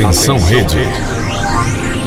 [0.00, 0.78] Atenção rede.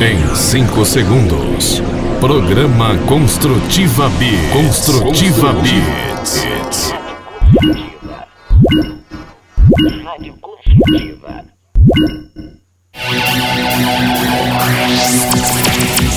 [0.02, 1.80] Em 5 segundos.
[2.20, 4.26] Programa Construtiva B.
[4.52, 5.70] Construtiva B.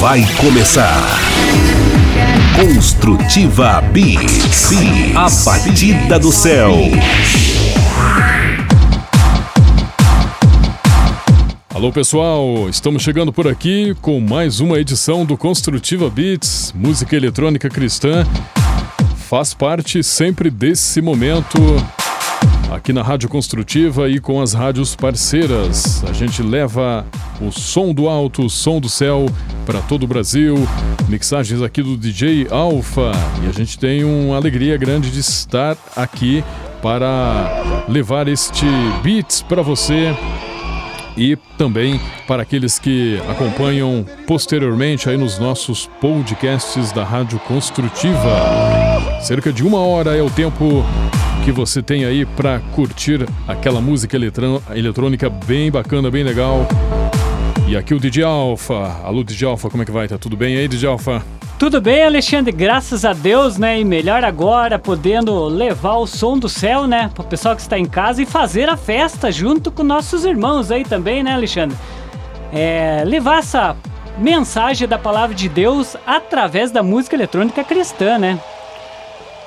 [0.01, 1.21] Vai começar.
[2.59, 4.17] Construtiva B.
[5.15, 6.73] A batida do céu.
[11.77, 17.69] Alô pessoal, estamos chegando por aqui com mais uma edição do Construtiva Beats, música eletrônica
[17.69, 18.25] cristã.
[19.29, 21.59] Faz parte sempre desse momento
[22.73, 26.03] aqui na Rádio Construtiva e com as rádios parceiras.
[26.05, 27.05] A gente leva
[27.43, 29.27] o som do alto, o som do céu
[29.67, 30.57] para todo o Brasil.
[31.11, 33.13] Mixagens aqui do DJ Alpha
[33.45, 36.43] e a gente tem uma alegria grande de estar aqui
[36.81, 38.65] para levar este
[39.03, 40.17] beats para você
[41.17, 49.21] e também para aqueles que acompanham posteriormente aí nos nossos podcasts da Rádio Construtiva.
[49.23, 50.85] Cerca de uma hora é o tempo
[51.45, 56.67] que você tem aí para curtir aquela música eletrônica bem bacana, bem legal.
[57.69, 59.01] E aqui o DJ Alfa.
[59.03, 60.07] Alô, DJ Alfa, como é que vai?
[60.07, 61.25] Tá tudo bem aí, DJ Alfa?
[61.59, 62.53] Tudo bem, Alexandre?
[62.53, 63.81] Graças a Deus, né?
[63.81, 67.11] E melhor agora, podendo levar o som do céu, né?
[67.15, 70.85] Pro pessoal que está em casa e fazer a festa junto com nossos irmãos aí
[70.85, 71.75] também, né, Alexandre?
[72.53, 73.75] É, levar essa
[74.19, 78.39] mensagem da palavra de Deus através da música eletrônica cristã, né?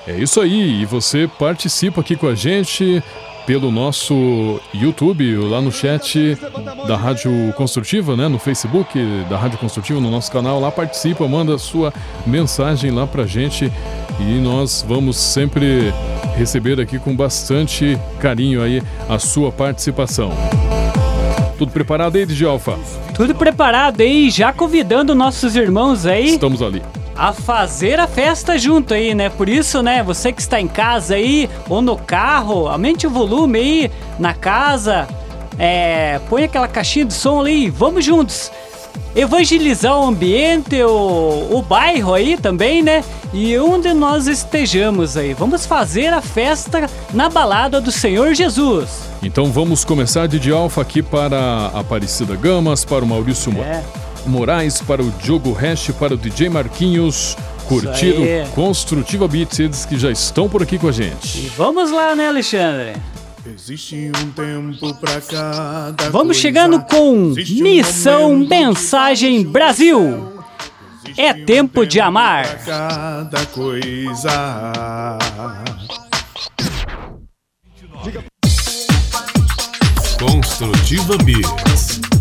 [0.07, 3.03] É isso aí, e você participa aqui com a gente
[3.49, 6.37] pelo nosso YouTube, lá no chat
[6.87, 11.57] da Rádio Construtiva, né, no Facebook da Rádio Construtiva, no nosso canal, lá participa, manda
[11.57, 11.91] sua
[12.27, 13.71] mensagem lá pra gente
[14.19, 15.91] e nós vamos sempre
[16.37, 20.31] receber aqui com bastante carinho aí a sua participação.
[21.57, 22.77] Tudo preparado aí, DJ Alfa?
[23.15, 26.35] Tudo preparado aí, já convidando nossos irmãos aí.
[26.35, 26.83] Estamos ali
[27.19, 29.27] a fazer a festa junto aí, né?
[29.29, 33.59] Por isso, né, você que está em casa aí ou no carro, aumente o volume
[33.59, 35.05] aí na casa,
[35.57, 38.49] é, põe aquela caixinha de som ali, vamos juntos.
[39.13, 43.03] Evangelizar o ambiente, o, o bairro aí também, né?
[43.33, 45.33] E onde nós estejamos aí.
[45.33, 49.09] Vamos fazer a festa na balada do Senhor Jesus.
[49.21, 53.83] Então vamos começar de Alfa aqui para a Aparecida Gamas, para o Maurício é.
[54.29, 57.35] Moraes, para o Diogo Hash, para o DJ Marquinhos.
[57.67, 58.15] Curtir
[58.47, 61.37] o Construtiva Beats, eles que já estão por aqui com a gente.
[61.37, 62.93] E vamos lá, né, Alexandre?
[63.45, 66.41] Existe um tempo para cada Vamos coisa.
[66.41, 70.33] chegando com Existe Missão um Mensagem Brasil.
[71.17, 72.45] É tempo de amar.
[72.65, 75.17] Cada coisa.
[80.19, 82.18] Construtiva Beats.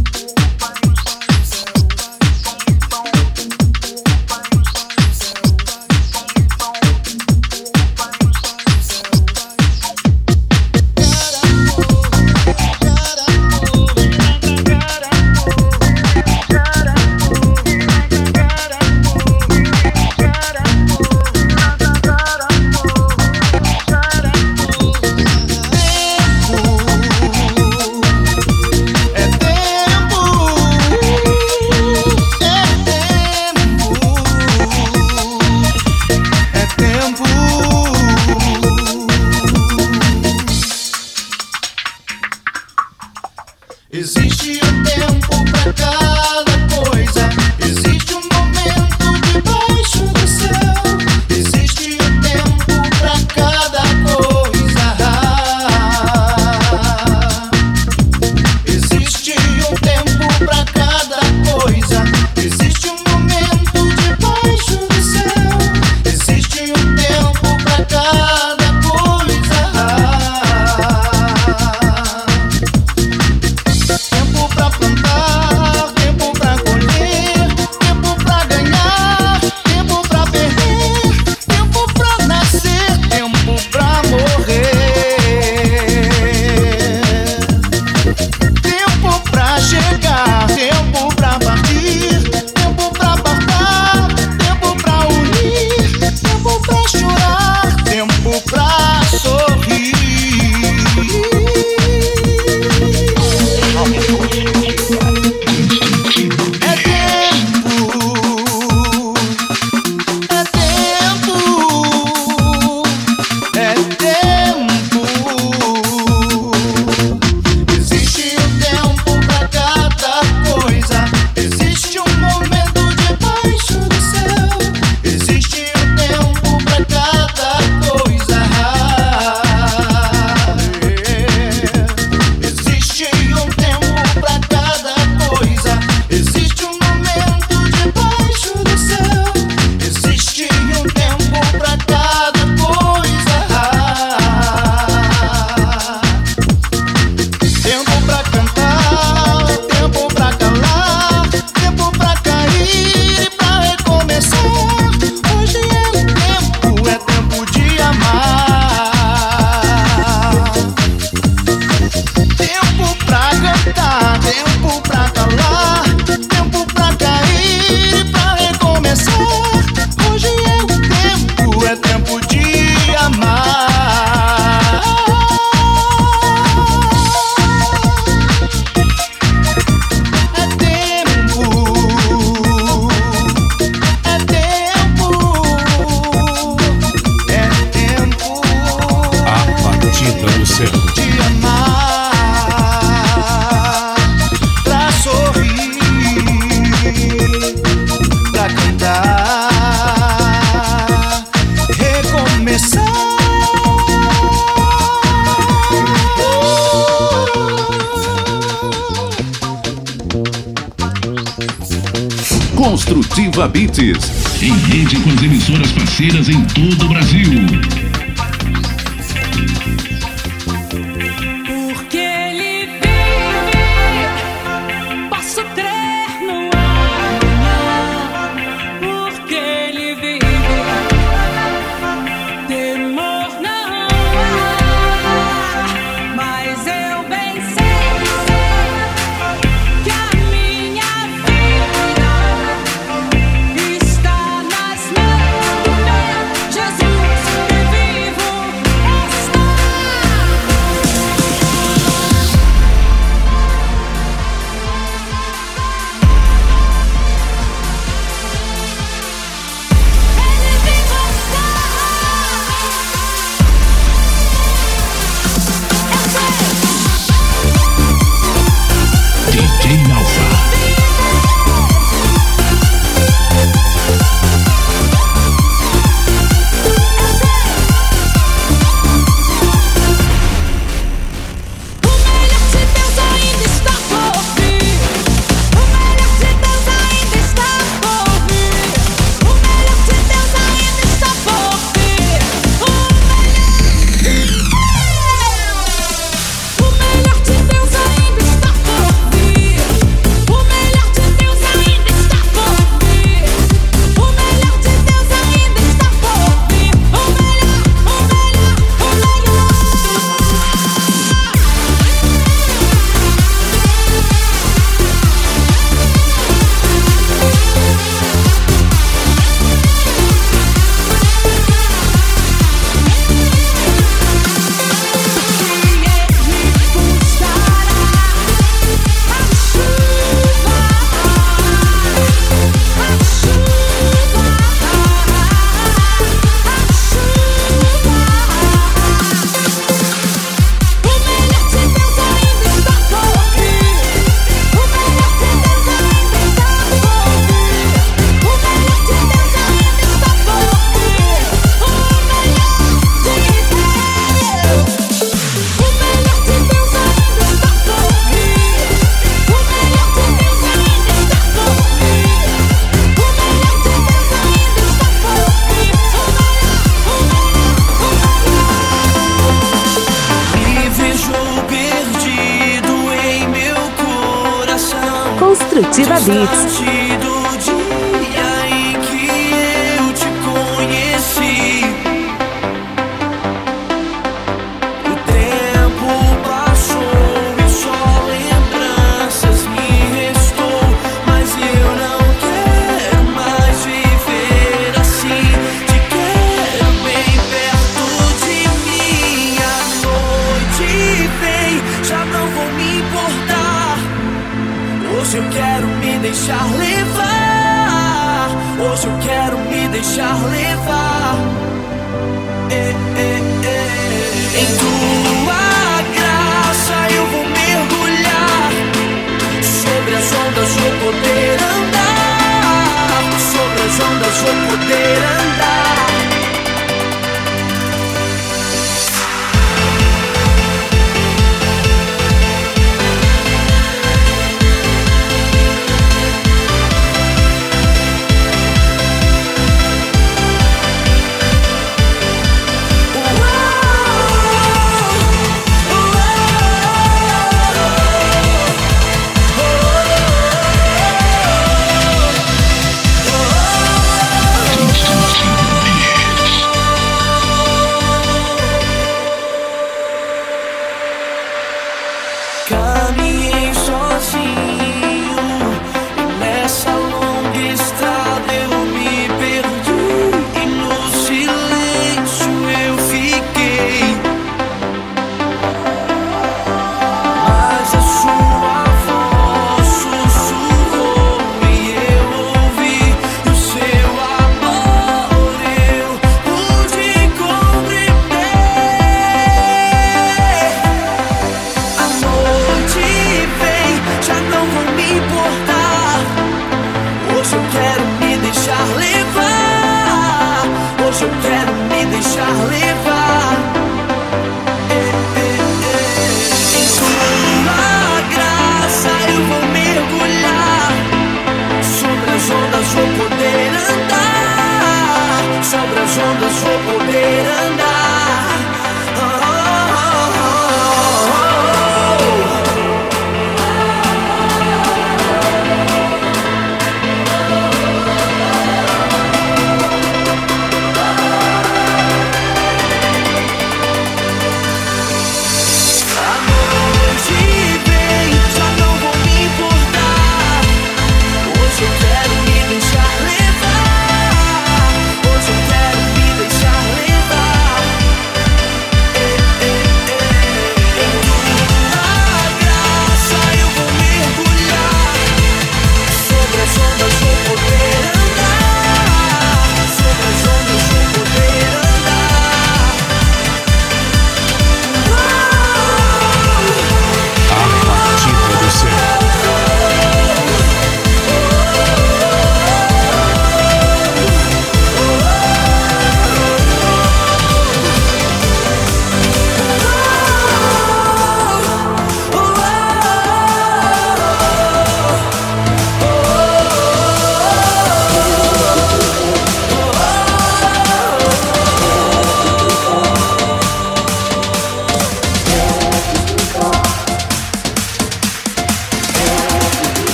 [375.58, 376.87] Construtiva Beats.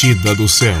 [0.00, 0.72] batida do céu.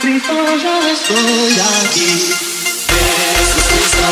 [0.00, 2.10] Cristo, yo estoy aquí.
[2.90, 4.10] Jesús Cristo,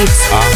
[0.00, 0.49] Beats.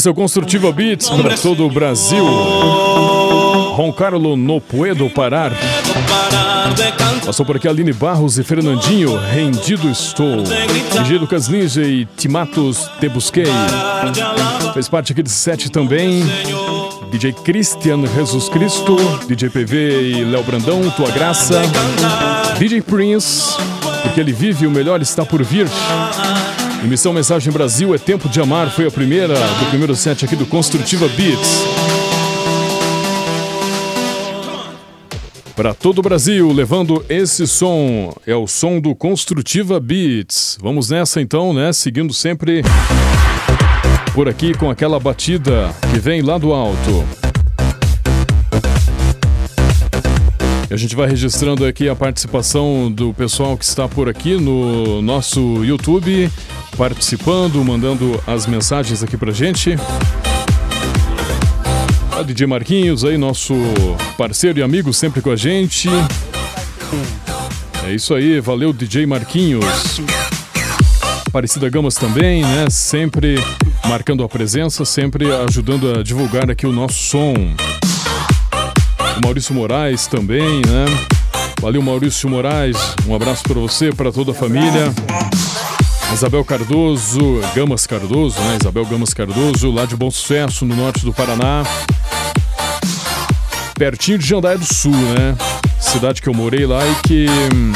[0.00, 2.24] Esse é o Construtiva Beats para todo o Brasil.
[2.24, 5.50] Ron Carlo no Puedo Parar.
[5.50, 7.26] de.
[7.26, 10.42] Passou por aqui Aline Barros e Fernandinho, Rendido Estou.
[11.02, 13.44] DJ Lucas Ninja e Timatos Te Busquei.
[13.44, 14.72] de.
[14.72, 16.24] Fez parte aqui desse set também.
[17.10, 18.96] DJ Christian Jesus Cristo,
[19.28, 21.60] DJ PV e Léo Brandão, Tua Graça.
[22.58, 23.54] DJ Prince,
[24.02, 25.68] porque ele vive e o melhor está por vir.
[26.82, 30.46] Emissão Mensagem Brasil é Tempo de Amar foi a primeira do primeiro set aqui do
[30.46, 31.62] Construtiva Beats.
[35.54, 40.56] Para todo o Brasil, levando esse som, é o som do Construtiva Beats.
[40.60, 41.70] Vamos nessa então, né?
[41.70, 42.62] Seguindo sempre
[44.14, 47.04] por aqui com aquela batida que vem lá do alto.
[50.70, 55.02] E a gente vai registrando aqui a participação do pessoal que está por aqui no
[55.02, 56.30] nosso YouTube,
[56.80, 59.76] participando, mandando as mensagens aqui pra gente.
[62.18, 63.52] A DJ Marquinhos aí, nosso
[64.16, 65.90] parceiro e amigo sempre com a gente.
[67.84, 69.62] É isso aí, valeu DJ Marquinhos.
[71.26, 72.70] Aparecida Gamas também, né?
[72.70, 73.34] Sempre
[73.84, 77.34] marcando a presença, sempre ajudando a divulgar aqui o nosso som.
[79.18, 80.86] O Maurício Moraes também, né?
[81.60, 82.78] Valeu, Maurício Moraes.
[83.06, 84.94] Um abraço para você, para toda a família.
[86.12, 88.58] Isabel Cardoso, Gamas Cardoso, né?
[88.60, 91.64] Isabel Gamas Cardoso, lá de Bom Sucesso, no norte do Paraná.
[93.74, 95.36] Pertinho de Jandaia do Sul, né?
[95.80, 97.72] Cidade que eu morei lá e que hum,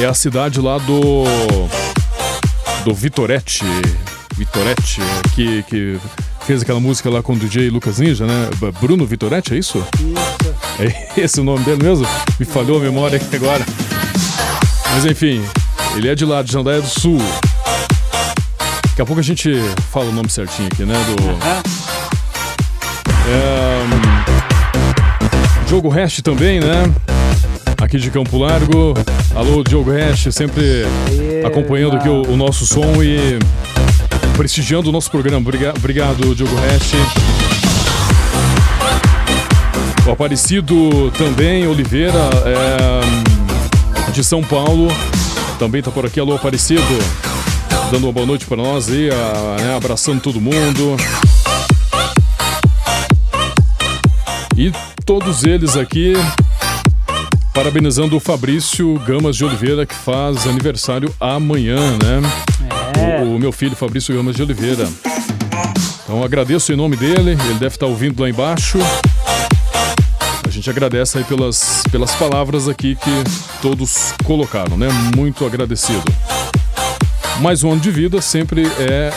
[0.00, 1.24] é a cidade lá do
[2.84, 3.64] do Vitorete,
[4.36, 5.00] Vitorete,
[5.34, 6.00] que, que
[6.46, 8.48] fez aquela música lá com o DJ Lucas Ninja, né?
[8.80, 9.84] Bruno Vitorete, é isso?
[10.78, 12.06] É esse o nome dele mesmo?
[12.38, 13.64] Me falhou a memória aqui agora.
[14.92, 15.44] Mas enfim,
[15.96, 17.18] ele é de lá, de Jandaia do Sul.
[18.90, 19.52] Daqui a pouco a gente
[19.92, 20.94] fala o nome certinho aqui, né?
[21.06, 21.22] Do.
[23.28, 26.90] É, hum, Diogo Rest também, né?
[27.80, 28.94] Aqui de Campo Largo.
[29.34, 30.84] Alô, Diogo Rest, sempre
[31.46, 33.38] acompanhando aqui o, o nosso som e
[34.36, 35.38] prestigiando o nosso programa.
[35.38, 36.94] Obriga- Obrigado, Diogo Rest.
[40.06, 44.88] O Aparecido também, Oliveira, é, de São Paulo,
[45.60, 46.18] também tá por aqui.
[46.18, 46.82] Alô, Aparecido,
[47.92, 50.96] dando uma boa noite para nós aí, a- né, abraçando todo mundo.
[54.56, 54.72] E
[55.04, 56.14] todos eles aqui
[57.52, 62.22] parabenizando o Fabrício Gamas de Oliveira, que faz aniversário amanhã, né?
[62.98, 63.22] É.
[63.22, 64.88] O, o meu filho Fabrício Gamas de Oliveira.
[66.04, 68.78] Então agradeço em nome dele, ele deve estar ouvindo lá embaixo.
[70.60, 73.10] Gente agradece aí pelas, pelas palavras aqui que
[73.62, 74.88] todos colocaram, né?
[75.16, 76.04] Muito agradecido.
[77.40, 79.10] Mais um ano de vida sempre é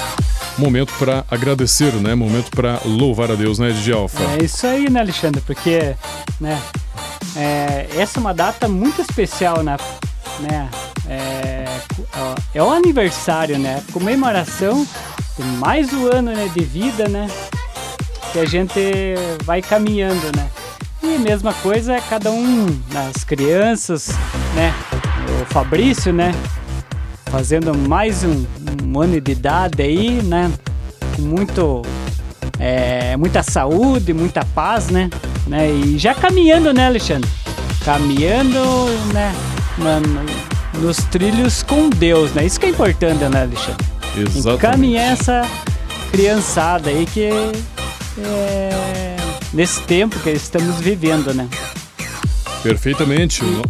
[0.57, 2.15] momento para agradecer, né?
[2.15, 4.23] Momento para louvar a Deus, né, DJ Alfa?
[4.39, 5.41] É isso aí, né, Alexandre?
[5.41, 5.93] Porque,
[6.39, 6.61] né,
[7.35, 9.75] é, essa é uma data muito especial, né?
[10.39, 10.69] né
[11.09, 11.65] é,
[12.15, 13.83] ó, é o aniversário, né?
[13.91, 14.87] Comemoração
[15.37, 17.29] de mais um ano né, de vida, né?
[18.31, 18.79] Que a gente
[19.43, 20.52] vai caminhando, né?
[21.03, 24.09] E mesma coisa, cada um, as crianças,
[24.55, 24.73] né?
[25.41, 26.33] O Fabrício, né?
[27.25, 28.45] Fazendo mais um,
[28.83, 30.51] um ano de idade aí, né?
[31.15, 31.81] Com muito
[32.59, 35.09] é, muita saúde, muita paz, né?
[35.47, 35.69] né?
[35.69, 37.29] E já caminhando, né, Alexandre?
[37.83, 38.59] Caminhando,
[39.13, 39.33] né?
[39.77, 42.45] na- no- nos trilhos com Deus, né?
[42.45, 43.85] Isso que é importante, né, Alexandre?
[44.15, 44.49] Exatamente.
[44.55, 45.41] Encaminhar essa
[46.11, 47.29] criançada aí que
[48.19, 48.69] é,
[49.53, 51.47] nesse tempo que estamos vivendo, né?
[52.61, 53.43] Perfeitamente.
[53.43, 53.61] Não-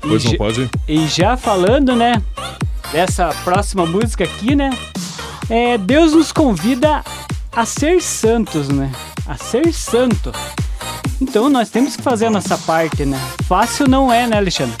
[0.00, 0.70] Pois não ge- pode?
[0.88, 2.20] E já falando, né,
[2.90, 4.76] dessa próxima música aqui, né?
[5.48, 7.04] É, Deus nos convida
[7.54, 8.90] a ser santos, né?
[9.26, 10.32] a ser santo.
[11.20, 13.16] Então nós temos que fazer a nossa parte, né?
[13.46, 14.76] Fácil não é, né, Alexandre?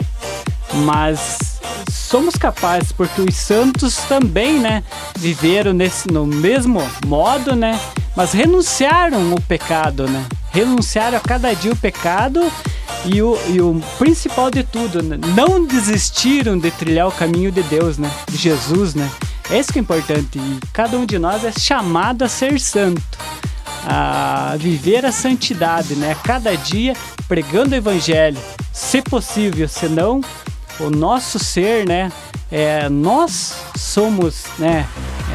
[0.84, 4.82] Mas somos capazes, porque os santos também, né,
[5.16, 7.78] viveram nesse, no mesmo modo, né?
[8.14, 10.24] Mas renunciaram o pecado, né?
[10.50, 12.40] Renunciaram a cada dia o pecado
[13.06, 15.18] e o, e o principal de tudo, né?
[15.34, 18.10] não desistiram de trilhar o caminho de Deus, né?
[18.30, 19.10] De Jesus, né?
[19.50, 20.38] É isso que é importante.
[20.38, 23.02] E cada um de nós é chamado a ser santo,
[23.86, 26.16] a viver a santidade, né?
[26.22, 26.94] Cada dia
[27.26, 28.38] pregando o evangelho,
[28.72, 30.20] se possível, senão
[30.78, 32.12] o nosso ser, né?
[32.50, 34.86] É, nós somos, né?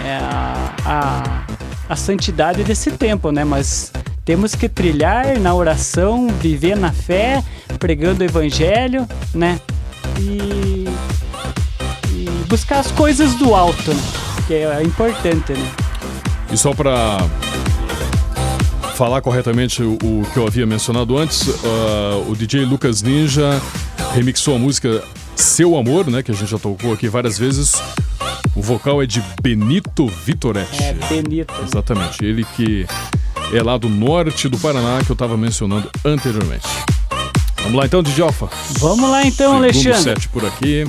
[0.06, 1.57] É, a, a,
[1.90, 3.44] a santidade desse tempo, né?
[3.44, 3.92] Mas
[4.26, 7.44] temos que trilhar na oração, viver na fé,
[7.80, 9.60] pregando o evangelho, né?
[10.20, 10.86] E,
[12.10, 14.02] e buscar as coisas do alto, né?
[14.48, 15.72] Que é importante, né?
[16.52, 17.18] E só para
[18.96, 23.62] falar corretamente o, o que eu havia mencionado antes, ah, o DJ Lucas Ninja
[24.14, 25.04] remixou a música
[25.36, 26.24] Seu Amor, né?
[26.24, 27.82] Que a gente já tocou aqui várias vezes.
[28.58, 30.84] O vocal é de Benito Vitoretti.
[30.84, 31.54] É bonito.
[31.54, 31.60] né?
[31.64, 32.88] Exatamente, ele que
[33.54, 36.66] é lá do norte do Paraná que eu estava mencionando anteriormente.
[37.62, 38.50] Vamos lá então, Alfa.
[38.80, 40.02] Vamos lá então, Segundo Alexandre.
[40.02, 40.88] set por aqui.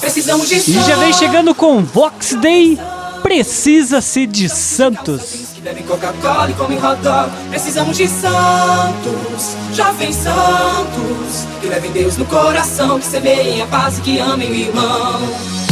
[0.00, 2.76] Precisamos de E já vem chegando com Vox Day.
[3.22, 5.48] Precisa-se de Santos.
[5.86, 7.30] Coca-Cola e hot dog.
[7.50, 14.00] Precisamos de santos, jovens santos, que levem Deus no coração, que semeiem a paz e
[14.00, 15.67] que amem o irmão.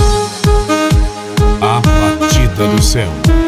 [2.57, 3.46] Do céu.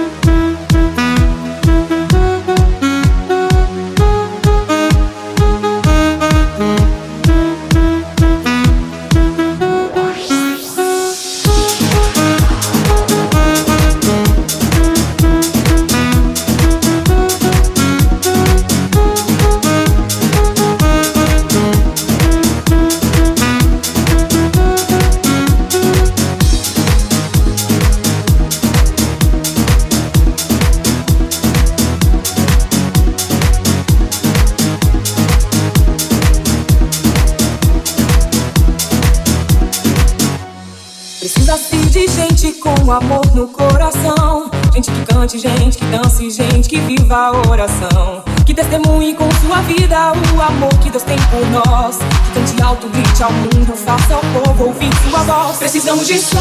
[45.88, 48.22] Dance, gente que viva a oração.
[48.44, 51.98] Que testemunhe com sua vida o amor que Deus tem por nós.
[51.98, 55.57] Que cante alto, grite ao mundo, faça ao povo ouvir sua voz.
[55.57, 56.38] Precisamos de santos,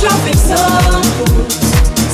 [0.00, 1.54] jovens santos.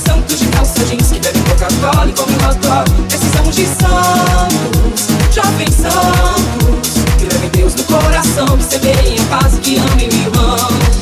[0.05, 3.03] Santos de calça jeans que bebem Coca-Cola e comem hot dog.
[3.09, 6.99] Precisamos de santos, jovens santos.
[7.19, 10.98] Que levem Deus no coração, que semeiem a paz e que amem o irmão.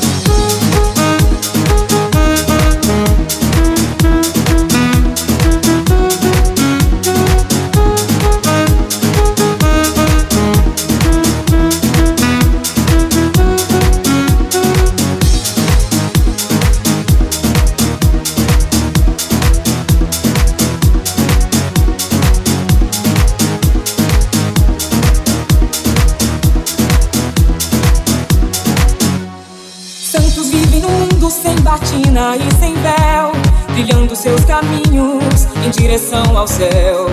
[34.26, 37.06] Seus caminhos em direção ao céu.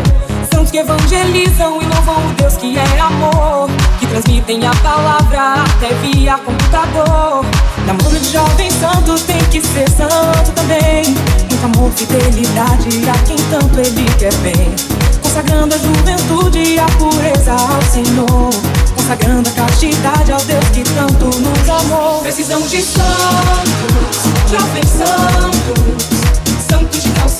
[0.52, 5.94] Santos que evangelizam e louvam o Deus que é amor, que transmitem a palavra até
[6.02, 7.46] via computador.
[7.86, 11.04] Namoro de jovens santos tem que ser santo também.
[11.06, 14.74] Muito amor, fidelidade a quem tanto ele quer bem.
[15.22, 18.50] Consagrando a juventude e a pureza ao Senhor.
[18.96, 22.22] Consagrando a castidade ao Deus que tanto nos amou.
[22.22, 26.13] Precisamos de santos, jovens santos.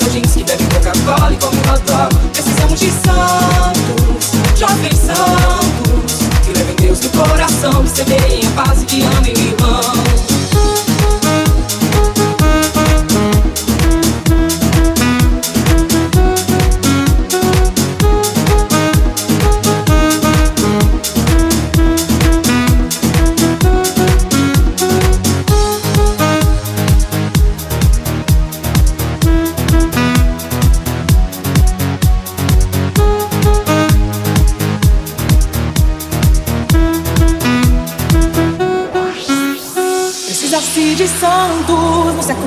[0.04, 2.14] Calça jeans que bebem Coca-Cola e comem hot dog.
[2.32, 6.18] Precisamos de santos, jovens santos.
[6.44, 10.33] Que levem Deus no coração, que semeiem a paz e que amem o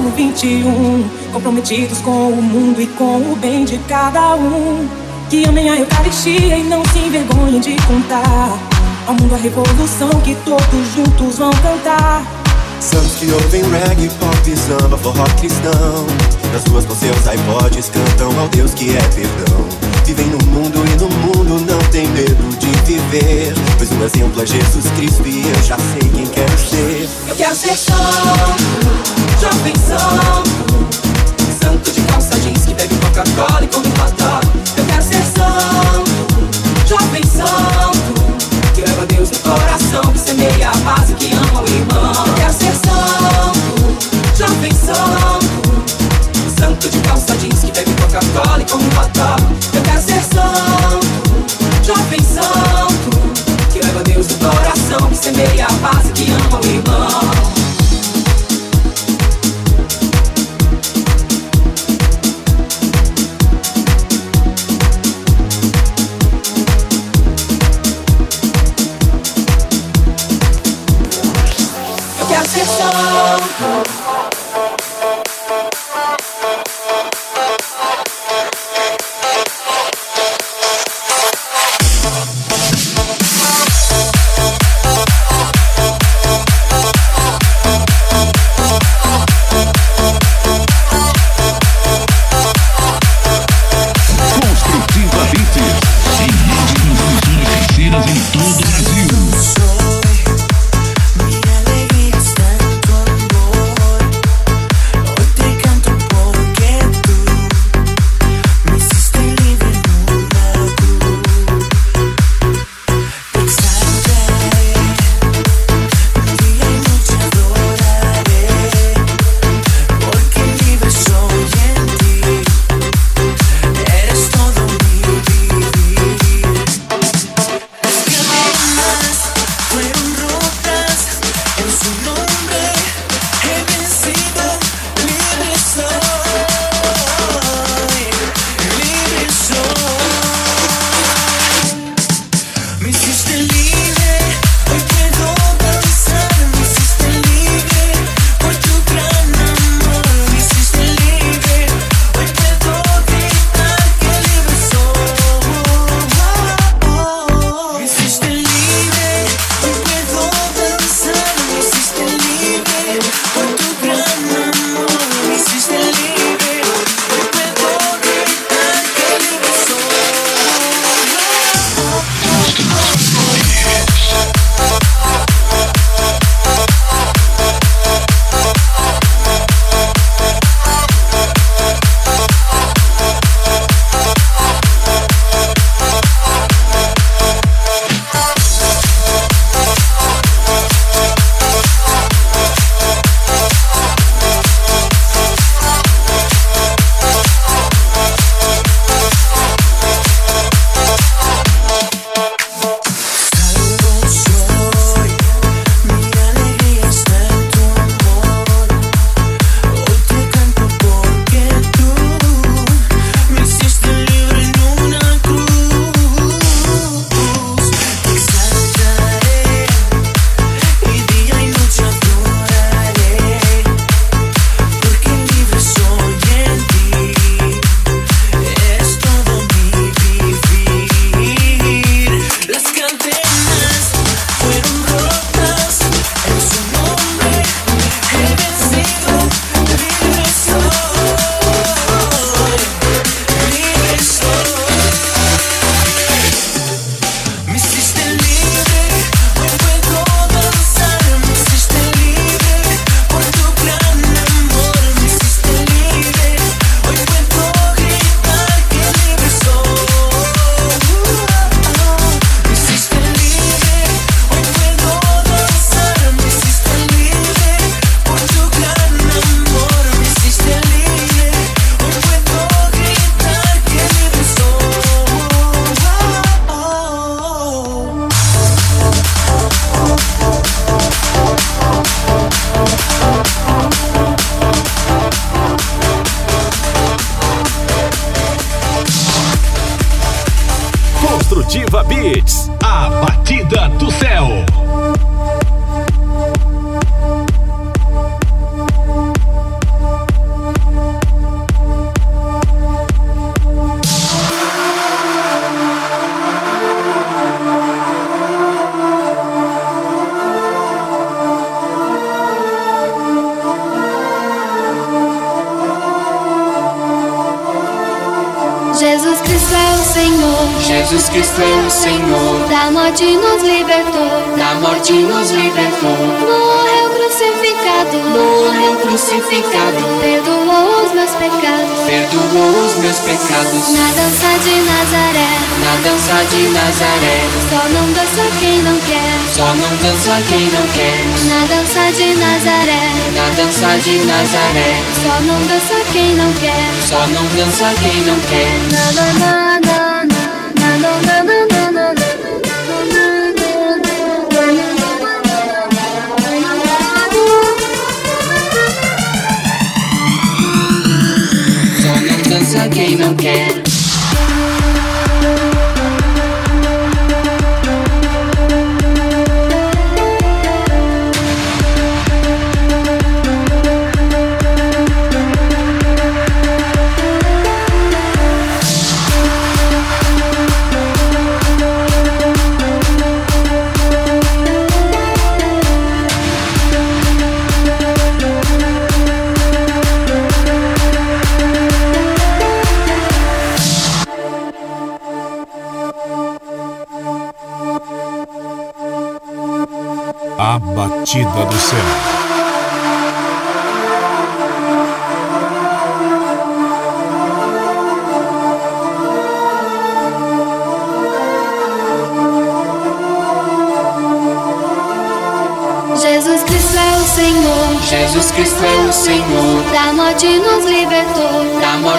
[0.07, 4.87] século 21, comprometidos com o mundo e com o bem de cada um.
[5.29, 8.57] Que amem a Eucaristia e não se envergonhem de contar
[9.05, 12.25] ao mundo a revolução que todos juntos vão cantar.
[12.79, 16.05] Santos que ouvem reggae, pop, samba, forró cristão
[16.53, 19.65] Nas ruas com seus iPods cantam ao Deus que é perdão
[20.05, 22.56] Vivem no mundo e no mundo não tem medo
[22.87, 23.53] viver.
[23.75, 27.09] Pois o exemplo é Jesus Cristo e eu já sei quem quero ser.
[27.27, 28.63] Eu quero ser santo,
[29.41, 30.87] jovem santo
[31.61, 34.13] Santo de calça jeans que bebe Coca-Cola e come hot
[34.77, 36.11] Eu quero ser santo,
[36.87, 41.67] jovem santo Que leva Deus no coração, que semeia a paz e que ama o
[41.67, 42.25] irmão.
[42.25, 48.85] Eu quero ser santo, jovem santo Santo de calça jeans que bebe Coca-Cola e come
[48.95, 49.11] hot
[49.73, 49.96] Eu quero
[55.37, 57.56] coração, que semeia a paz e que ama o irmão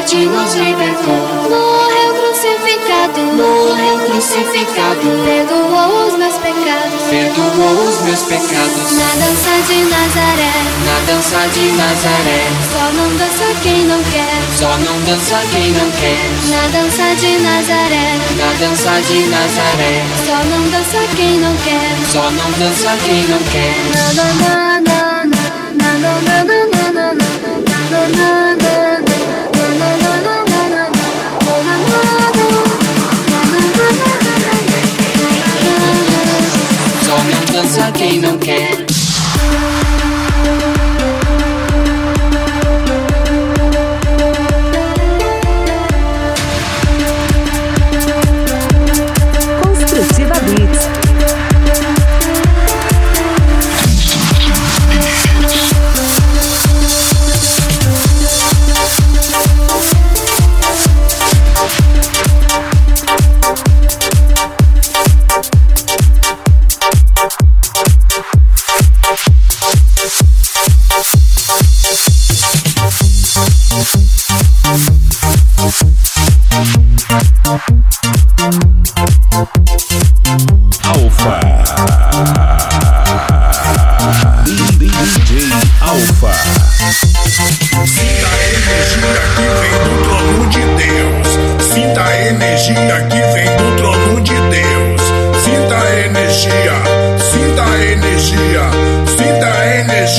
[0.08, 1.14] morte nos libertou.
[1.50, 5.04] Morreu crucificado, morreu crucificado.
[5.24, 8.92] Perdoou os meus pecados, perdoou os meus pecados.
[8.92, 10.52] Na dança de Nazaré,
[10.86, 12.40] na dança de Nazaré.
[12.72, 16.24] Só não dança quem não quer, só não dança quem não quer.
[16.48, 20.04] Na dança de Nazaré, na dança de Nazaré.
[20.24, 23.76] Só não dança quem não quer, só não dança quem não quer.
[23.94, 25.24] Na, na, na, na,
[25.74, 27.28] na, na, na, na, na, na, na,
[27.90, 28.47] na, na.
[37.68, 38.87] abraça quem não quer.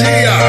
[0.01, 0.48] Yeah.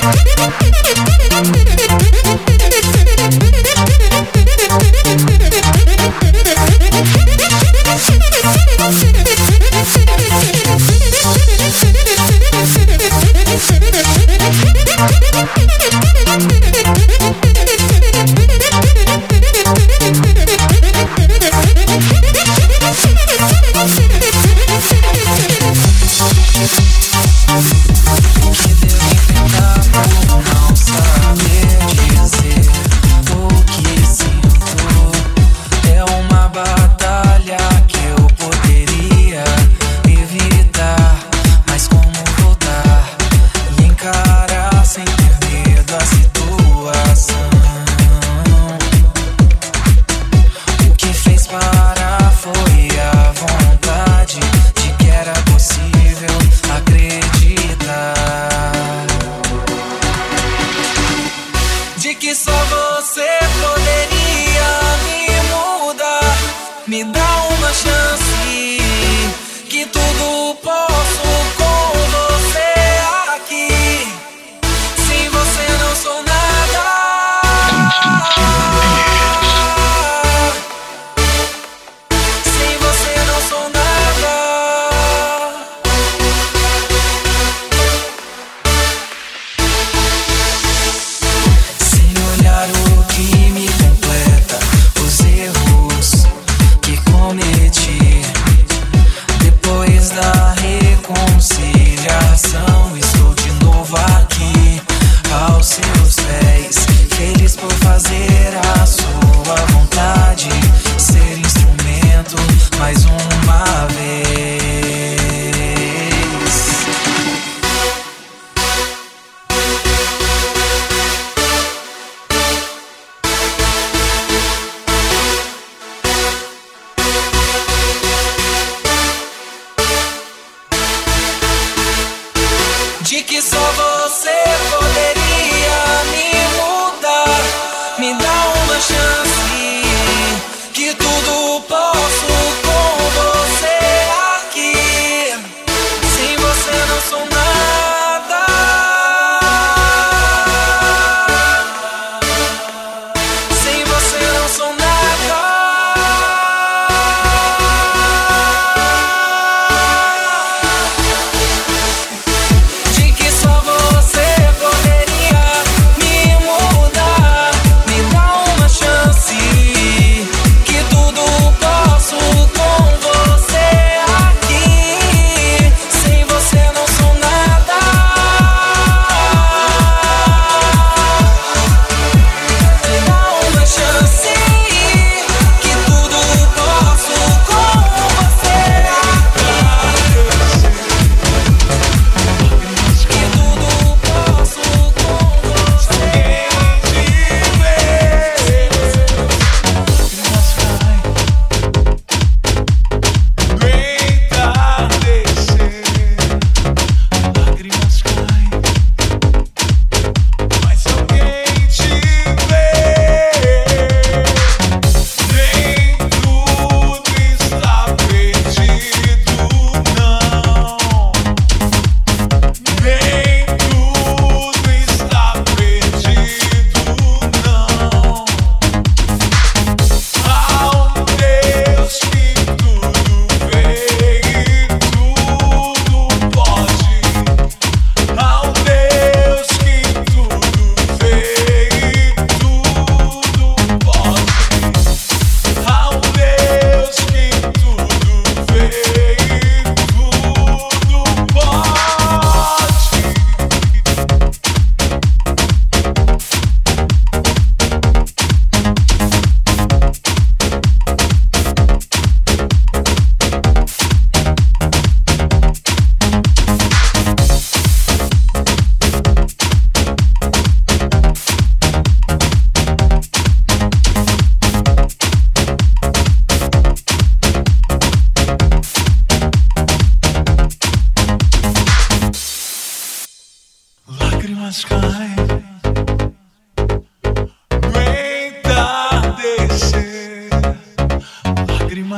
[0.00, 1.17] フフフフ。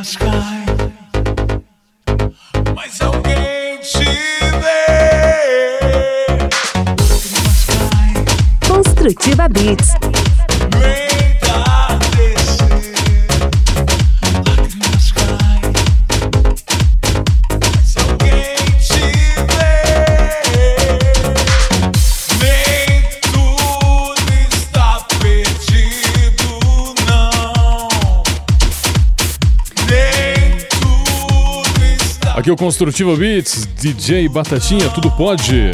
[0.01, 0.65] Lágrimas caem,
[2.75, 4.05] mas alguém te
[4.61, 4.87] vê.
[8.67, 10.30] Construtiva Beats.
[32.41, 35.71] Aqui é o Construtiva Beats, DJ Batatinha, tudo pode.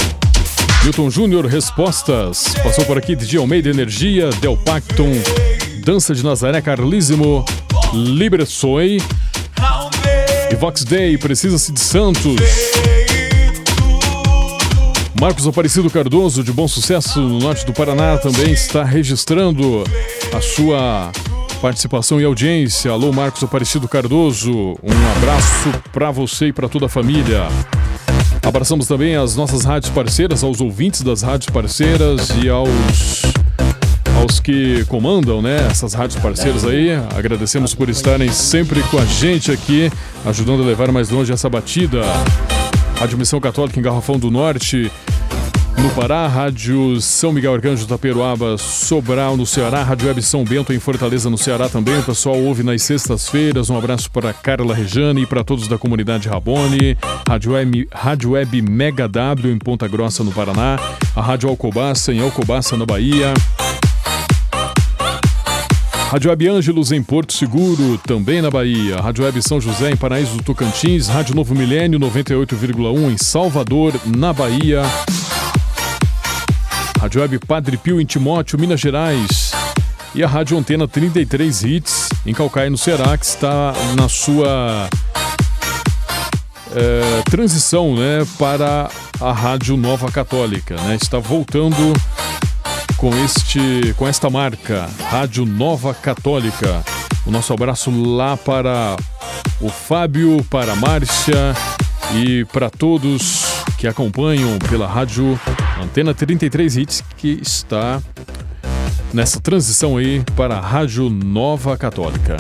[0.83, 2.57] Milton Júnior, respostas.
[2.61, 5.13] Passou por aqui DJ Almeida Energia, Del Pacton,
[5.85, 7.45] Dança de Nazaré, Carlísimo,
[7.95, 9.01] Libersoy.
[10.51, 12.35] E Vox Day, Precisa-se de Santos.
[15.21, 19.85] Marcos Aparecido Cardoso, de Bom Sucesso, no norte do Paraná, também está registrando
[20.37, 21.13] a sua
[21.57, 22.91] participação e audiência.
[22.91, 27.49] Alô, Marcos Aparecido Cardoso, um abraço para você e para toda a família.
[28.43, 33.23] Abraçamos também as nossas rádios parceiras, aos ouvintes das rádios parceiras e aos
[34.17, 36.91] aos que comandam, né, essas rádios parceiras aí.
[37.17, 39.91] Agradecemos por estarem sempre com a gente aqui,
[40.25, 42.03] ajudando a levar mais longe essa batida.
[42.99, 44.91] Rádio Missão Católica em Garrafão do Norte,
[45.83, 50.79] no Pará, Rádio São Miguel Arcanjo Taperoaba, Sobral no Ceará, Rádio Web São Bento em
[50.79, 51.99] Fortaleza no Ceará também.
[51.99, 53.71] O pessoal ouve nas sextas-feiras.
[53.71, 56.97] Um abraço para Carla Rejane e para todos da comunidade Rabone.
[57.29, 60.79] Rádio Web, Rádio Web Mega W em Ponta Grossa no Paraná.
[61.15, 63.33] A Rádio Alcobaça em Alcobaça na Bahia.
[66.11, 69.01] Rádio Web Ângelos em Porto Seguro, também na Bahia.
[69.01, 71.09] Rádio Web São José em Paraíso do Tocantins.
[71.09, 74.83] Rádio Novo Milênio 98,1 em Salvador, na Bahia.
[77.07, 79.53] Rádio Web Padre Pio em Timóteo, Minas Gerais.
[80.13, 84.91] E a Rádio Antena 33 Hits em Calcaia, no Ceará, que está na sua
[86.75, 88.91] eh, transição né, para
[89.21, 90.75] a Rádio Nova Católica.
[90.75, 90.99] Né?
[91.01, 91.93] Está voltando
[92.97, 96.85] com, este, com esta marca, Rádio Nova Católica.
[97.25, 98.97] O nosso abraço lá para
[99.61, 101.55] o Fábio, para a Márcia
[102.17, 103.45] e para todos
[103.79, 105.39] que acompanham pela Rádio
[105.81, 108.03] Antena 33 Hits, que está
[109.13, 112.37] nessa transição aí para a Rádio Nova Católica.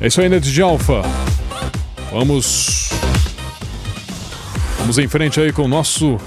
[0.00, 1.02] É isso aí, Net de Alfa.
[2.12, 2.90] Vamos.
[4.78, 6.18] Vamos em frente aí com o nosso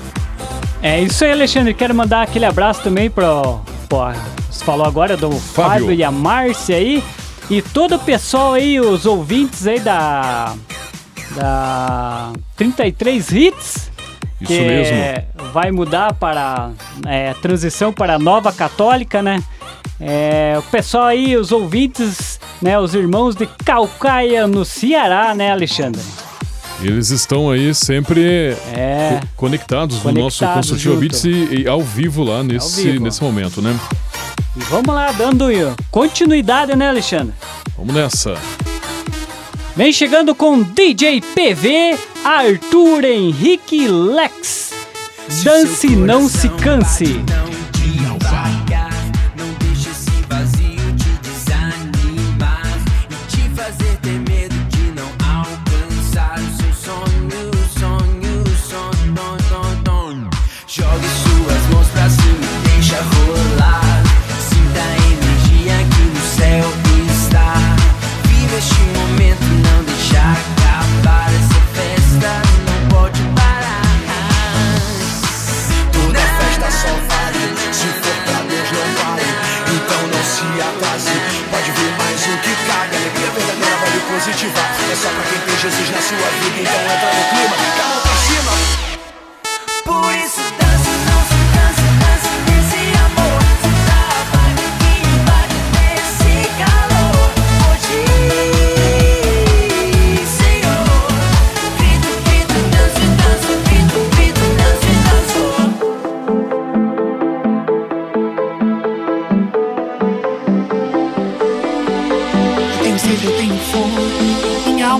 [0.82, 1.74] É isso aí, Alexandre.
[1.74, 3.62] Quero mandar aquele abraço também pro.
[3.88, 4.12] pro
[4.50, 5.92] você falou agora do Fábio.
[5.94, 7.04] e a Márcia aí.
[7.50, 10.56] E todo o pessoal aí, os ouvintes aí da.
[11.36, 13.89] Da 33 Hits.
[14.42, 14.98] Isso que mesmo.
[15.54, 16.72] vai mudar para
[17.06, 19.44] é, transição para a nova católica, né?
[20.00, 22.80] É, o pessoal aí, os ouvintes, né?
[22.80, 26.02] Os irmãos de Calcaia no Ceará, né, Alexandre?
[26.82, 29.20] Eles estão aí sempre É.
[29.20, 31.00] co- conectados, no nosso Conectados junto.
[31.02, 33.04] Beats e, e ao vivo lá nesse, vivo.
[33.04, 33.78] nesse momento, né?
[34.56, 35.46] E vamos lá, dando
[35.92, 37.34] continuidade, né, Alexandre?
[37.78, 38.36] Vamos nessa.
[39.80, 44.74] Vem chegando com DJ PV, Arthur Henrique Lex.
[45.42, 47.06] Dance não se canse.
[84.32, 88.09] É só pra quem tem Jesus na sua vida Então entra no clima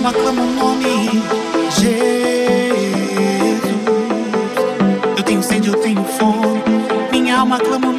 [0.00, 1.22] alma clama o nome
[1.72, 1.90] Jesus.
[5.16, 6.62] Eu tenho sede, eu tenho fome.
[7.12, 7.89] Minha alma clama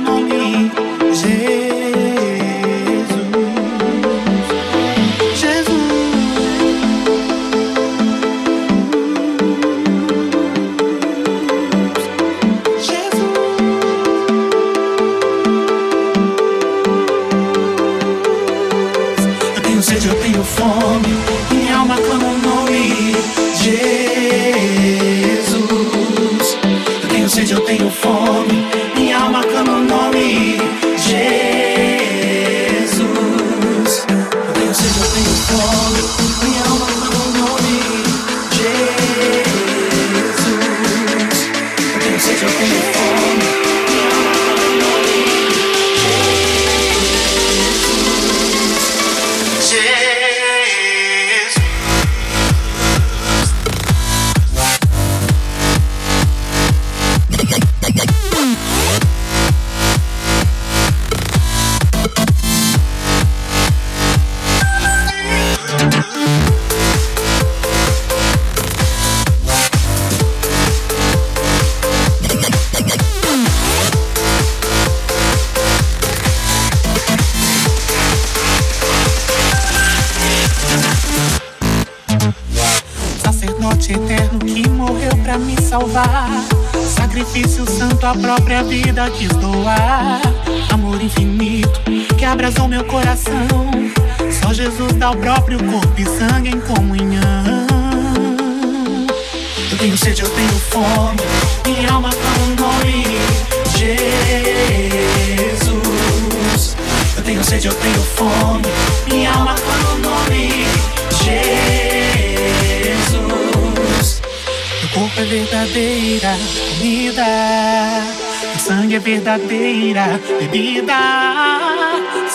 [119.22, 120.98] verdadeira bebida.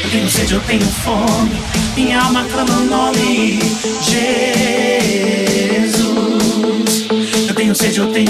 [0.02, 1.62] Eu tenho sede, eu tenho fome,
[1.94, 3.60] minha alma clama o nome
[4.02, 4.66] Jesus.
[7.48, 8.25] Eu tenho sede, eu tenho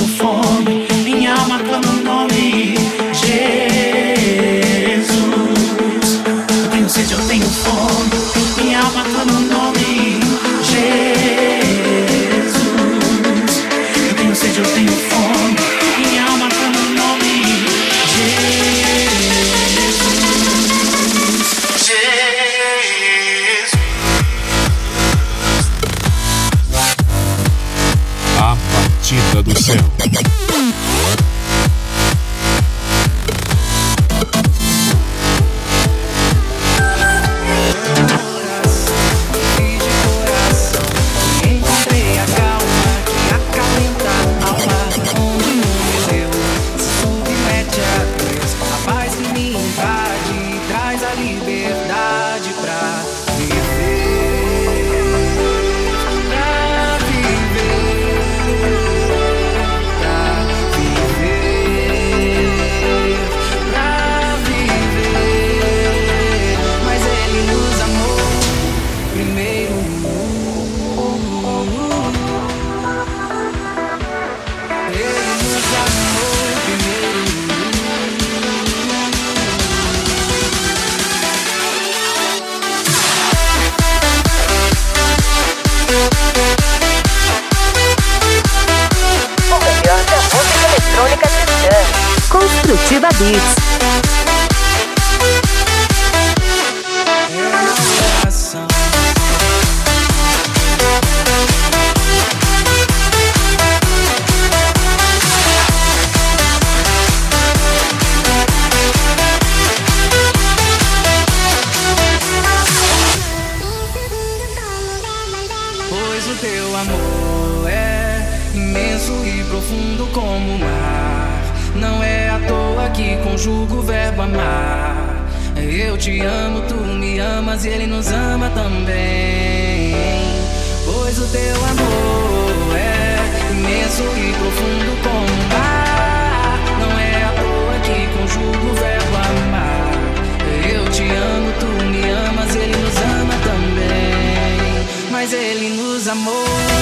[146.09, 146.76] amor.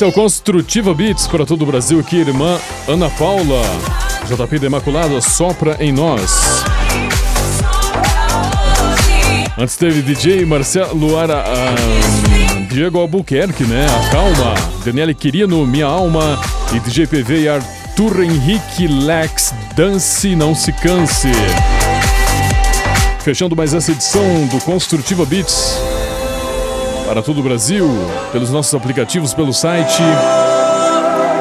[0.00, 3.60] Esse é o Construtiva Beats para todo o Brasil aqui, irmã Ana Paula.
[4.26, 6.64] JP da Imaculada sopra em nós.
[9.58, 13.84] Antes teve DJ Marcelo Luara, ah, Diego Albuquerque, né?
[13.84, 16.40] A Calma, Daniele Quirino, Minha Alma
[16.72, 21.30] e DJ PV e Arthur Henrique Lex, Dance Não Se Canse.
[23.18, 25.89] Fechando mais essa edição do Construtiva Beats
[27.10, 27.88] para todo o Brasil,
[28.30, 30.00] pelos nossos aplicativos, pelo site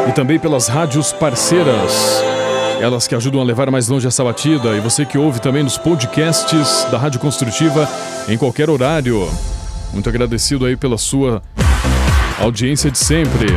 [0.07, 2.23] e também pelas rádios parceiras.
[2.81, 4.69] Elas que ajudam a levar mais longe essa batida.
[4.75, 7.87] E você que ouve também nos podcasts da Rádio Construtiva
[8.27, 9.29] em qualquer horário.
[9.93, 11.39] Muito agradecido aí pela sua
[12.41, 13.49] audiência de sempre.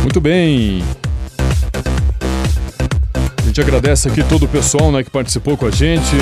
[0.00, 0.82] Muito bem.
[3.36, 6.16] A gente agradece aqui todo o pessoal né, que participou com a gente.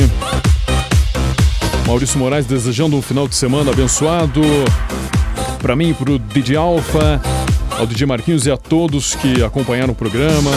[1.86, 4.40] Maurício Moraes desejando um final de semana abençoado.
[5.60, 7.20] Para mim, para o DJ Alfa,
[7.78, 10.50] ao DJ Marquinhos e a todos que acompanharam o programa.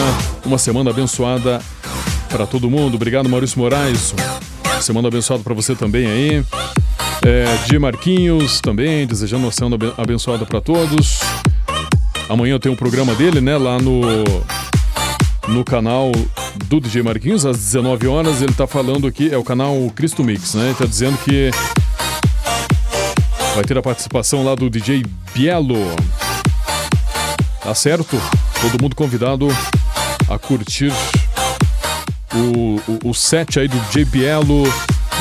[0.44, 1.60] Uma semana abençoada
[2.28, 2.94] para todo mundo.
[2.94, 4.14] Obrigado, Maurício Moraes.
[4.80, 6.44] Semana abençoada para você também aí.
[7.24, 11.20] É, DJ Marquinhos também, desejando uma semana aben- abençoada para todos.
[12.28, 14.00] Amanhã tem um programa dele, né, lá no
[15.48, 16.12] no canal
[16.66, 18.42] do DJ Marquinhos às 19 horas.
[18.42, 20.66] Ele tá falando aqui, é o canal Cristo Mix, né?
[20.66, 21.50] Ele tá dizendo que
[23.54, 25.04] vai ter a participação lá do DJ
[25.34, 25.78] Bielo.
[27.62, 28.20] Tá certo?
[28.60, 29.48] Todo mundo convidado
[30.28, 30.92] a curtir
[32.34, 34.64] o, o, o set aí do DJ Bielo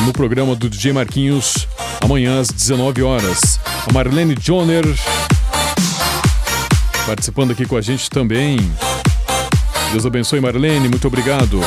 [0.05, 1.67] no programa do DJ Marquinhos
[2.01, 3.59] amanhã às 19 horas.
[3.87, 4.85] A Marlene Joner
[7.05, 8.59] participando aqui com a gente também.
[9.91, 11.59] Deus abençoe, Marlene, muito obrigado.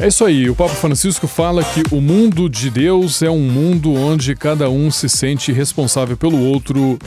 [0.00, 3.92] É isso aí, o Papa Francisco fala que o mundo de Deus é um mundo
[3.94, 6.98] onde cada um se sente responsável pelo outro,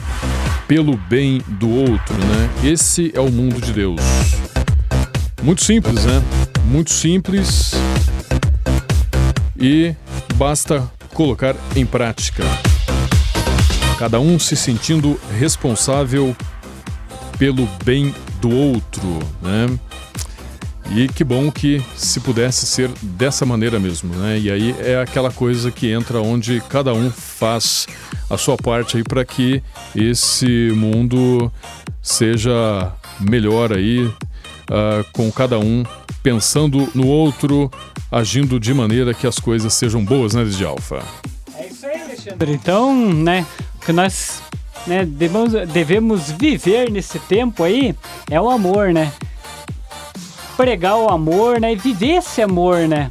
[0.68, 2.50] pelo bem do outro, né?
[2.62, 4.00] Esse é o mundo de Deus.
[5.42, 6.22] Muito simples, né?
[6.66, 7.72] Muito simples
[9.58, 9.94] e
[10.34, 12.44] basta colocar em prática.
[13.98, 16.36] Cada um se sentindo responsável
[17.38, 19.78] pelo bem do outro, né?
[20.90, 24.38] E que bom que se pudesse ser dessa maneira mesmo, né?
[24.38, 27.86] E aí é aquela coisa que entra onde cada um faz
[28.28, 29.62] a sua parte aí para que
[29.94, 31.50] esse mundo
[32.02, 34.10] seja melhor aí,
[34.70, 35.84] ah, com cada um
[36.22, 37.70] pensando no outro,
[38.10, 41.02] agindo de maneira que as coisas sejam boas, né, de Alfa?
[41.58, 42.52] É isso aí, Alexandre.
[42.52, 44.42] Então, né, o que nós
[44.86, 47.94] né, devemos, devemos viver nesse tempo aí
[48.30, 49.12] é o amor, né?
[50.56, 51.72] Pregar o amor, né?
[51.72, 53.10] E viver esse amor, né?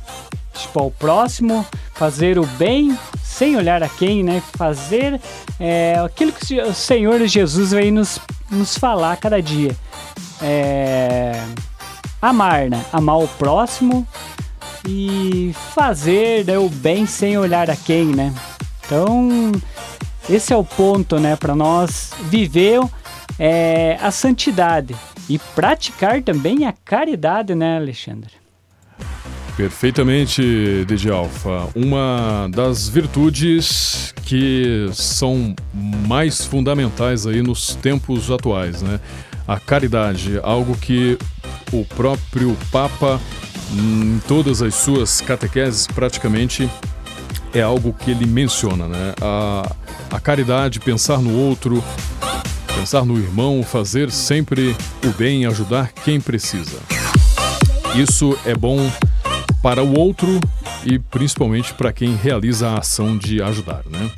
[0.54, 4.42] Tipo, ao próximo, fazer o bem sem olhar a quem, né?
[4.56, 5.20] Fazer
[5.60, 8.20] é, aquilo que o Senhor Jesus vem nos,
[8.50, 9.76] nos falar cada dia.
[10.42, 11.44] É,
[12.22, 12.86] amar, né?
[12.92, 14.08] Amar o próximo
[14.88, 18.34] e fazer né, o bem sem olhar a quem, né?
[18.86, 19.52] Então,
[20.30, 22.82] esse é o ponto, né, para nós viver
[23.38, 24.96] é, a santidade
[25.30, 28.32] e praticar também a caridade, né, Alexandre?
[29.56, 31.70] Perfeitamente, DJ Alfa.
[31.76, 35.54] Uma das virtudes que são
[36.08, 39.00] mais fundamentais aí nos tempos atuais, né?
[39.48, 41.20] A caridade, algo que
[41.72, 43.22] o próprio Papa,
[43.72, 46.68] em todas as suas catequeses, praticamente
[47.54, 49.14] é algo que ele menciona, né?
[49.22, 49.72] A,
[50.12, 51.84] a caridade, pensar no outro,
[52.76, 54.76] pensar no irmão, fazer sempre
[55.06, 56.78] o bem, ajudar quem precisa.
[57.96, 58.90] Isso é bom
[59.62, 60.40] para o outro
[60.84, 64.12] e principalmente para quem realiza a ação de ajudar, né?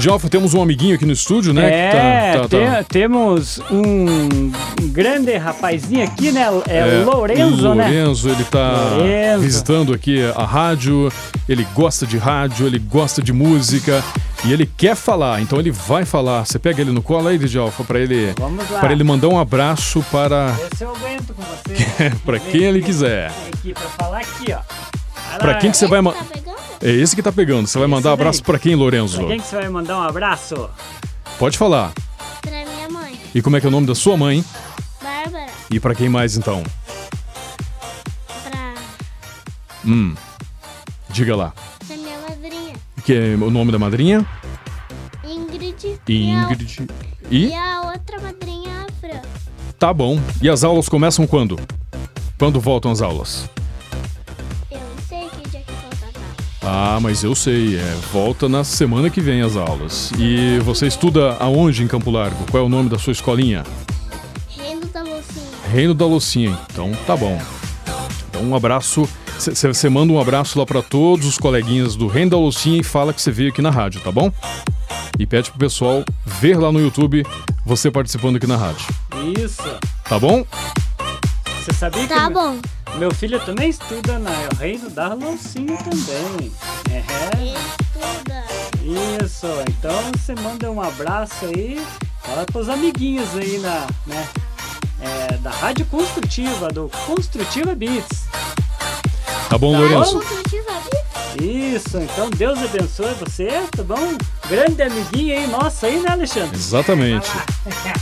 [0.00, 1.70] Djalfa, temos um amiguinho aqui no estúdio, né?
[1.70, 4.50] É, que tá- tá- tá- te- temos um
[4.90, 6.46] grande rapazinho aqui, né?
[6.68, 7.84] É, o Lourenço, né?
[7.84, 9.40] Lourenço, ele tá Lourenço.
[9.40, 11.10] visitando aqui a rádio,
[11.48, 14.02] ele gosta de rádio, ele gosta de música
[14.44, 16.44] e ele quer falar, então ele vai falar.
[16.44, 18.80] Você pega ele no colo aí, Djalfa, para ele Vamos lá.
[18.80, 22.10] para ele mandar um abraço para Esse eu aguento com você.
[22.26, 23.30] para quem ele quiser.
[23.30, 24.58] Vem aqui pra falar aqui, ó.
[25.42, 25.54] Lá.
[25.54, 26.24] quem que você vai mandar?
[26.82, 27.66] É esse que tá pegando.
[27.66, 28.14] Você vai mandar daí.
[28.14, 29.16] abraço para quem, Lourenço?
[29.18, 30.68] Pra quem que você vai mandar um abraço?
[31.38, 31.92] Pode falar.
[32.42, 34.44] Pra minha mãe, E como é que é o nome da sua mãe?
[35.02, 36.62] Bárbara, E para quem mais então?
[38.44, 38.74] pra,
[39.84, 40.14] Hum.
[41.10, 41.52] Diga lá.
[41.86, 42.74] pra minha madrinha,
[43.04, 44.26] Que é o nome da madrinha?
[45.24, 46.86] Ingrid, Ingrid.
[47.30, 49.22] E, E a outra madrinha, a Fran.
[49.78, 50.20] tá bom.
[50.42, 51.58] E as aulas começam quando?
[52.38, 53.48] Quando voltam as aulas?
[56.66, 60.10] Ah, mas eu sei, é, volta na semana que vem as aulas.
[60.18, 62.44] E você estuda aonde em Campo Largo?
[62.50, 63.64] Qual é o nome da sua escolinha?
[64.48, 65.46] Reino da Mocinha.
[65.70, 66.58] Reino da Lucinha.
[66.72, 67.40] Então tá bom.
[68.30, 69.06] Então um abraço.
[69.38, 73.12] Você manda um abraço lá pra todos os coleguinhas do Reino da Lucinha e fala
[73.12, 74.32] que você veio aqui na rádio, tá bom?
[75.18, 77.24] E pede pro pessoal ver lá no YouTube
[77.66, 78.86] você participando aqui na rádio.
[79.38, 79.62] Isso.
[80.08, 80.44] Tá bom?
[81.60, 82.58] Você sabia Tá que bom.
[82.98, 86.52] Meu filho também estuda no Reino da Loucinha também.
[86.90, 87.02] É.
[87.44, 88.44] Estuda.
[89.24, 89.46] Isso.
[89.68, 91.84] Então você manda um abraço aí.
[92.22, 94.28] Fala pros amiguinhos aí na, né?
[95.04, 98.24] é, da Rádio Construtiva, do Construtiva Beats.
[99.48, 100.20] Tá bom, Tá Lourenço?
[100.20, 100.53] Construtiva
[101.40, 104.16] Isso, então Deus abençoe você, tá bom?
[104.48, 106.56] Grande amiguinho aí, nossa aí, né, Alexandre?
[106.56, 107.30] Exatamente.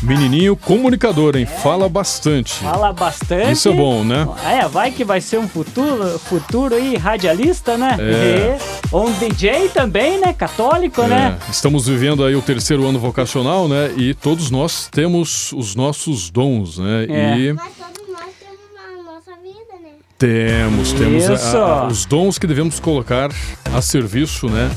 [0.02, 1.46] Menininho comunicador, hein?
[1.46, 2.54] Fala bastante.
[2.54, 3.52] Fala bastante.
[3.52, 4.26] Isso é bom, né?
[4.44, 7.96] É, vai que vai ser um futuro, futuro aí, radialista, né?
[8.00, 8.58] É.
[8.90, 10.32] Ou um DJ também, né?
[10.32, 11.38] Católico, né?
[11.48, 13.92] É, estamos vivendo aí o terceiro ano vocacional, né?
[13.96, 17.06] E todos nós temos os nossos dons, né?
[17.08, 17.38] É.
[17.38, 19.90] E Mas todos nós temos a nossa vida, né?
[20.26, 23.28] Temos, temos a- a- os dons que devemos colocar
[23.74, 24.70] a serviço, né?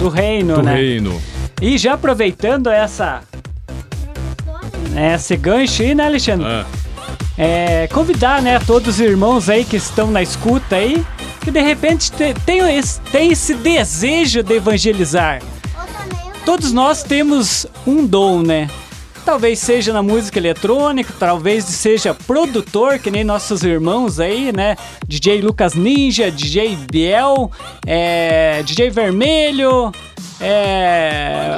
[0.00, 0.74] Do reino, Do né?
[0.74, 1.22] reino.
[1.62, 3.20] E já aproveitando essa.
[5.14, 6.46] Esse gancho aí, né, Alexandre?
[6.46, 6.66] Ah,
[7.36, 11.04] É, convidar, né, todos os irmãos aí que estão na escuta aí,
[11.40, 15.40] que de repente te- tem esse, tem esse desejo de evangelizar.
[16.44, 18.68] Todos nós temos um dom, né?
[19.24, 24.76] Talvez seja na música eletrônica, talvez seja produtor, que nem nossos irmãos aí, né?
[25.08, 27.50] DJ Lucas Ninja, DJ Biel,
[27.86, 29.90] é, DJ Vermelho,
[30.40, 31.56] é,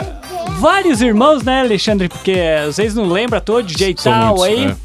[0.61, 2.09] vários irmãos, né, Alexandre?
[2.09, 2.39] Porque
[2.69, 4.65] às vezes não lembra todo, DJ São tal muitos, aí.
[4.67, 4.77] é.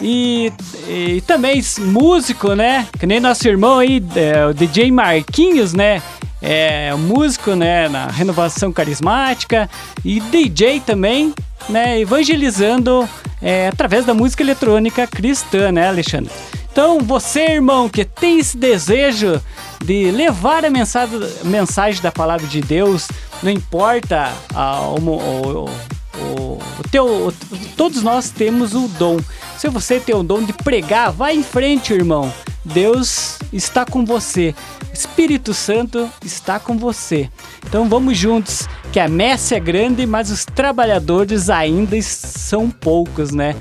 [0.00, 0.52] E,
[0.88, 2.86] e também músico, né?
[2.98, 6.02] Que nem nosso irmão aí, é, o DJ Marquinhos, né?
[6.40, 7.88] É músico, né?
[7.88, 9.68] Na renovação carismática
[10.04, 11.34] e DJ também,
[11.68, 12.00] né?
[12.00, 13.08] Evangelizando
[13.40, 16.30] é, através da música eletrônica cristã, né, Alexandre?
[16.76, 19.40] Então, você, irmão, que tem esse desejo
[19.82, 23.08] de levar a mensagem, mensagem da palavra de Deus,
[23.42, 25.70] não importa a, o, o,
[26.18, 26.60] o,
[26.90, 27.32] teu,
[27.78, 29.18] todos nós temos o dom.
[29.56, 32.30] Se você tem o dom de pregar, vai em frente, irmão.
[32.62, 34.54] Deus está com você.
[34.96, 37.28] Espírito Santo está com você.
[37.66, 43.54] Então vamos juntos, que a messe é grande, mas os trabalhadores ainda são poucos, né?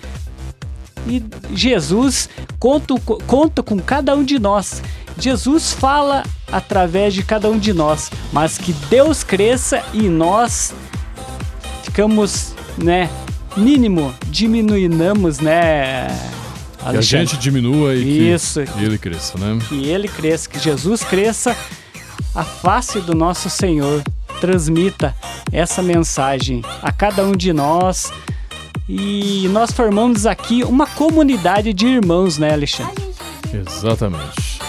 [1.05, 1.21] E
[1.53, 2.95] Jesus conta,
[3.27, 4.81] conta com cada um de nós.
[5.19, 10.73] Jesus fala através de cada um de nós, mas que Deus cresça e nós
[11.83, 13.09] ficamos, né,
[13.57, 16.07] mínimo, diminuinamos, né?
[16.91, 18.61] Que a gente diminua e Isso.
[18.63, 19.57] que ele cresça, né?
[19.67, 21.55] que ele cresça, que Jesus cresça,
[22.33, 24.03] a face do nosso Senhor
[24.39, 25.15] transmita
[25.51, 28.11] essa mensagem a cada um de nós.
[28.87, 33.03] E nós formamos aqui uma comunidade de irmãos, né, Alexandre?
[33.51, 34.59] Exatamente.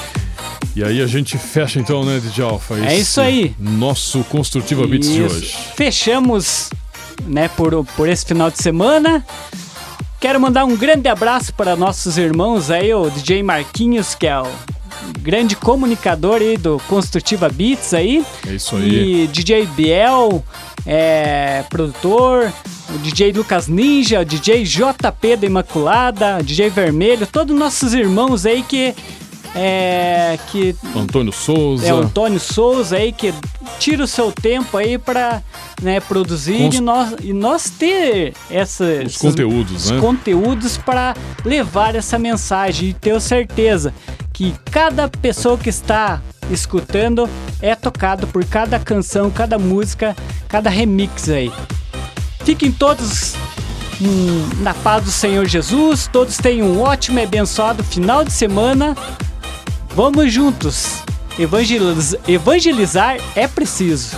[0.75, 2.75] E aí a gente fecha então, né, DJ Alpha?
[2.79, 3.55] É isso aí.
[3.59, 5.57] Nosso Construtiva Beats de hoje.
[5.75, 6.71] Fechamos,
[7.27, 9.25] né, por, por esse final de semana.
[10.27, 14.49] Quero mandar um grande abraço para nossos irmãos aí, o DJ Marquinhos, que é o
[15.21, 18.27] grande comunicador aí do Construtiva Beats aí.
[18.45, 19.23] É isso aí.
[19.23, 20.45] E DJ Biel,
[20.85, 22.53] é, produtor,
[22.93, 28.45] o DJ Lucas Ninja, o DJ JP da Imaculada, o DJ Vermelho, todos nossos irmãos
[28.45, 28.97] aí que.
[29.55, 31.87] É, que Antônio Souza.
[31.87, 33.33] é o Antônio Souza aí que
[33.79, 35.43] tira o seu tempo aí para
[35.81, 40.01] né, produzir Cons- e, nós, e nós ter essa, Os esses- conteúdos, os né?
[40.01, 41.15] conteúdos para
[41.45, 43.93] levar essa mensagem e tenho certeza
[44.33, 46.21] que cada pessoa que está
[46.51, 47.29] escutando
[47.61, 50.15] é tocado por cada canção, cada música,
[50.49, 51.51] cada remix aí.
[52.45, 53.35] Fiquem todos
[54.01, 58.97] hum, na paz do Senhor Jesus, todos tenham um ótimo e abençoado final de semana.
[59.97, 61.03] Vamos juntos.
[61.39, 64.15] Evangeliz- evangelizar é preciso.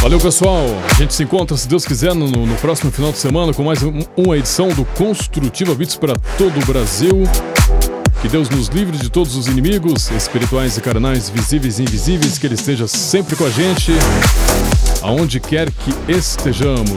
[0.00, 0.64] Valeu, pessoal.
[0.90, 3.82] A gente se encontra, se Deus quiser, no, no próximo final de semana com mais
[3.82, 7.22] um- uma edição do Construtiva Beats para todo o Brasil.
[8.20, 12.46] Que Deus nos livre de todos os inimigos, espirituais e carnais, visíveis e invisíveis, que
[12.46, 13.90] Ele esteja sempre com a gente,
[15.02, 16.90] aonde quer que estejamos.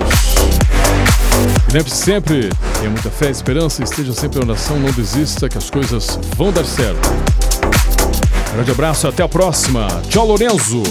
[1.73, 2.49] Lembre-se sempre,
[2.80, 6.52] tenha muita fé e esperança, esteja sempre em oração, não desista, que as coisas vão
[6.52, 7.10] dar certo.
[8.53, 9.88] Grande abraço e até a próxima.
[10.10, 10.84] Tchau, Lorenzo.